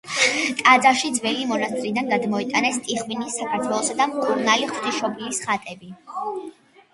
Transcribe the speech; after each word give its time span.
ტაძარში 0.59 1.09
ძველი 1.17 1.43
მონასტრიდან 1.51 2.09
გადმოიტანეს 2.13 2.79
ტიხვინის, 2.87 3.37
საქართველოსა 3.43 3.99
და 4.01 4.09
მკურნალი 4.15 4.67
ღვთისმშობლის 4.73 5.43
ხატები. 5.45 5.93